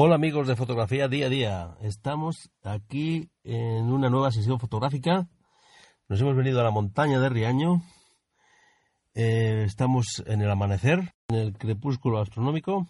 [0.00, 1.76] Hola amigos de fotografía día a día.
[1.80, 5.28] Estamos aquí en una nueva sesión fotográfica.
[6.08, 7.82] Nos hemos venido a la montaña de Riaño.
[9.14, 12.86] Eh, estamos en el amanecer, en el crepúsculo astronómico.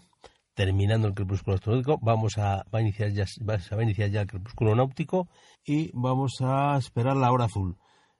[0.53, 4.27] Terminando el crepúsculo astronómico, vamos a, va a iniciar ya, va a iniciar ya el
[4.27, 5.31] crepúsculo náutico
[5.65, 7.79] y vamos a esperar la hora azul.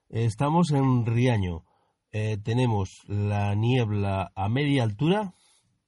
[0.09, 1.63] Estamos en Riaño.
[2.11, 5.35] Eh, tenemos la niebla a media altura,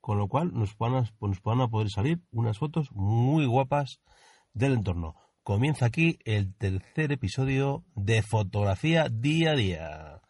[0.02, 4.02] con lo cual nos van, a, nos poder salir unas fotos muy guapas
[4.54, 5.16] del entorno.
[5.44, 10.22] Comienza aquí el tercer episodio de fotografía día a día.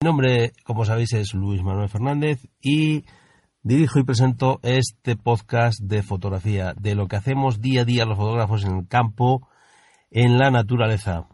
[0.00, 3.04] Mi nombre, como sabéis, es Luis Manuel Fernández y
[3.64, 8.16] dirijo y presento este podcast de fotografía, de lo que hacemos día a día los
[8.16, 9.48] fotógrafos en el campo,
[10.12, 11.26] en la naturaleza.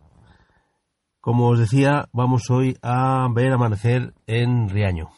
[1.20, 5.10] Como os decía, vamos hoy a ver amanecer en Riaño,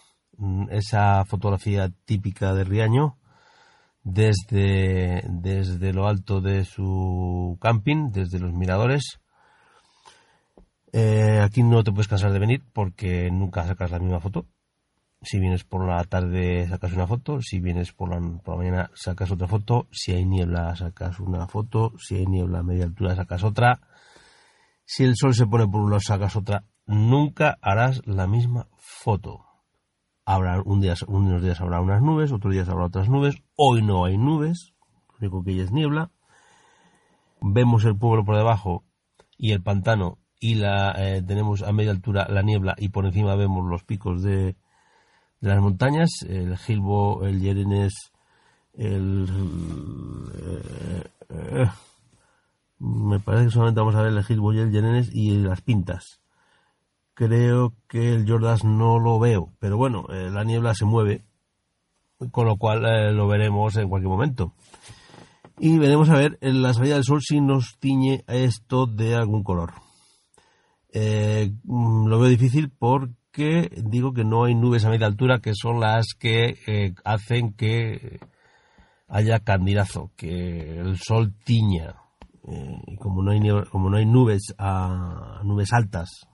[0.70, 3.16] esa fotografía típica de Riaño,
[4.02, 9.20] desde, desde lo alto de su camping, desde los miradores
[10.98, 14.46] eh, aquí no te puedes cansar de venir porque nunca sacas la misma foto.
[15.20, 18.90] Si vienes por la tarde sacas una foto, si vienes por la, por la mañana
[18.94, 23.14] sacas otra foto, si hay niebla sacas una foto, si hay niebla a media altura
[23.14, 23.80] sacas otra,
[24.86, 29.44] si el sol se pone por un lado sacas otra, nunca harás la misma foto.
[30.24, 34.06] Habrá un día, unos días habrá unas nubes, otros días habrá otras nubes, hoy no
[34.06, 34.72] hay nubes,
[35.10, 36.10] lo único que hay es niebla.
[37.42, 38.86] Vemos el pueblo por debajo
[39.36, 43.36] y el pantano y la eh, tenemos a media altura la niebla y por encima
[43.36, 44.56] vemos los picos de,
[45.40, 48.12] de las montañas, el Gilbo, el Yerenes,
[48.74, 49.26] el...
[50.42, 51.70] Eh, eh,
[52.78, 56.20] me parece que solamente vamos a ver el Gilbo y el Yerenes y las pintas.
[57.14, 61.24] Creo que el Jordas no lo veo, pero bueno, la niebla se mueve,
[62.30, 64.52] con lo cual lo veremos en cualquier momento.
[65.58, 69.42] Y veremos a ver en la salida del sol si nos tiñe esto de algún
[69.42, 69.72] color.
[70.98, 75.52] Eh, mm, lo veo difícil porque digo que no hay nubes a media altura que
[75.54, 78.18] son las que eh, hacen que
[79.06, 81.96] haya candidazo, que el sol tiña.
[82.48, 83.40] Eh, y como no hay
[83.70, 86.28] como no hay nubes a nubes altas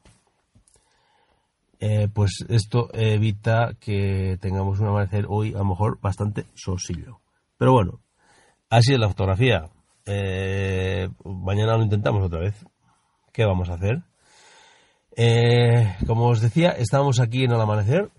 [2.14, 7.18] pues esto evita que tengamos un amanecer hoy a lo mejor bastante sosillo.
[7.58, 8.00] Pero bueno
[8.70, 9.70] así es la fotografía.
[11.24, 12.64] Mañana lo intentamos otra vez.
[13.32, 14.04] Qué vamos a hacer
[15.16, 18.10] eh, como os decía, estamos aquí en el amanecer.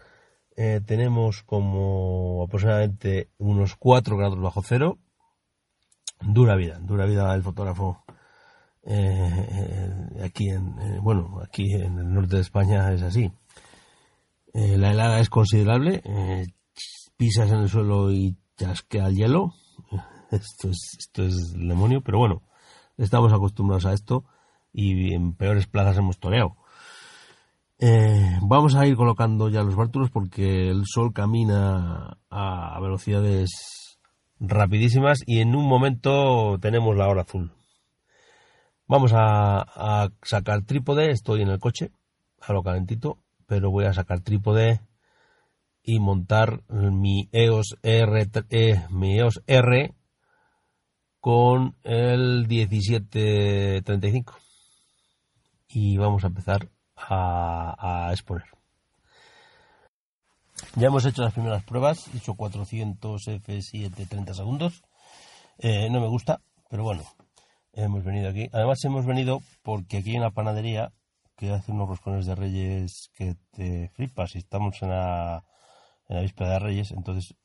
[0.56, 5.00] Eh, tenemos como aproximadamente unos 4 grados bajo cero.
[6.22, 8.04] Dura vida, dura vida el fotógrafo.
[8.86, 13.32] Eh, aquí en bueno aquí en el norte de España es así
[14.54, 16.04] la helada es considerable
[17.16, 19.54] pisas en el suelo y chasquea el hielo
[20.32, 22.42] esto es esto es demonio pero bueno
[22.98, 24.26] estamos acostumbrados a esto
[24.74, 26.58] y en peores plazas hemos toreado
[27.86, 34.00] eh, vamos a ir colocando ya los bártulos porque el sol camina a velocidades
[34.40, 37.52] rapidísimas y en un momento tenemos la hora azul.
[38.88, 41.92] Vamos a, sacar trípode, estoy en el coche,
[42.40, 44.80] a lo calentito, pero voy a sacar trípode
[45.84, 49.94] y montar mi EOS R, eh, mi EOS R
[51.20, 54.36] con el 1735
[55.68, 56.70] y vamos a empezar
[57.10, 58.46] a, exponer.
[60.76, 64.82] Ya hemos hecho las primeras pruebas, he hecho 400 F7 30 segundos.
[65.58, 67.04] Eh, no me gusta, pero bueno,
[67.74, 68.50] hemos venido aquí.
[68.52, 70.92] Además hemos venido porque aquí hay una panadería
[71.36, 75.44] que hace unos roscones de reyes que te flipas y estamos en la,
[76.08, 77.36] en la víspera de reyes, entonces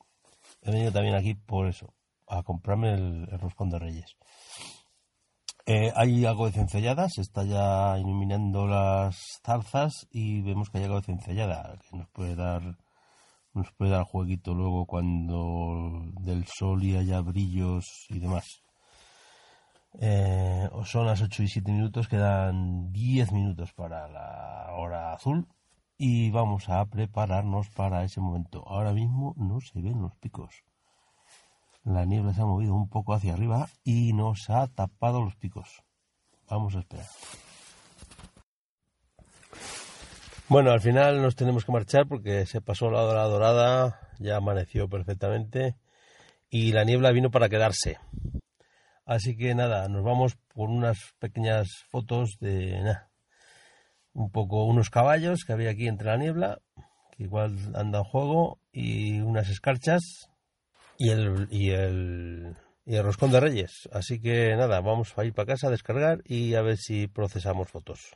[0.61, 1.93] he venido también aquí por eso,
[2.27, 4.15] a comprarme el, roscón de reyes.
[5.71, 10.85] Eh, hay algo de cencellada, se está ya iluminando las zarzas y vemos que hay
[10.85, 12.75] algo de cencellada que nos puede dar
[13.53, 18.63] nos puede dar jueguito luego cuando del sol y haya brillos y demás.
[20.01, 25.47] Eh, son las 8 y 7 minutos, quedan 10 minutos para la hora azul
[25.99, 28.67] y vamos a prepararnos para ese momento.
[28.67, 30.63] Ahora mismo no se ven los picos.
[31.83, 35.83] La niebla se ha movido un poco hacia arriba y nos ha tapado los picos.
[36.49, 37.05] Vamos a esperar.
[40.49, 44.89] Bueno, al final nos tenemos que marchar porque se pasó la hora dorada, ya amaneció
[44.89, 45.75] perfectamente
[46.49, 47.99] y la niebla vino para quedarse.
[49.05, 52.95] Así que nada, nos vamos por unas pequeñas fotos de
[54.13, 56.59] un poco unos caballos que había aquí entre la niebla,
[57.11, 60.28] que igual anda en juego, y unas escarchas
[60.99, 62.55] y el, y el,
[62.85, 63.89] y el roscón de reyes.
[63.91, 67.69] Así que nada, vamos a ir para casa a descargar y a ver si procesamos
[67.69, 68.11] fotos.